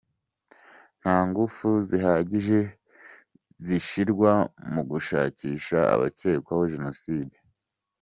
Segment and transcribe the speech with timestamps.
[1.01, 2.59] Nta ngufu zihagije
[3.65, 4.31] zishirwa
[4.73, 7.35] mu gushakisha abakekwaho Jenoside.